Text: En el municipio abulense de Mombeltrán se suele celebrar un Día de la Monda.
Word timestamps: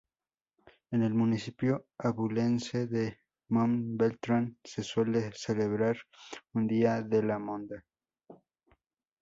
En 0.89 1.03
el 1.03 1.13
municipio 1.13 1.85
abulense 1.99 2.87
de 2.87 3.19
Mombeltrán 3.49 4.57
se 4.63 4.81
suele 4.81 5.31
celebrar 5.33 5.95
un 6.53 6.65
Día 6.65 7.03
de 7.03 7.21
la 7.21 7.37
Monda. 7.37 7.85